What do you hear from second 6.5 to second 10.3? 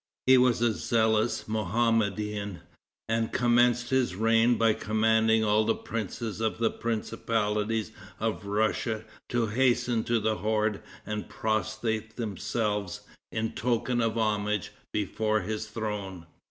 the principalities of Russia to hasten to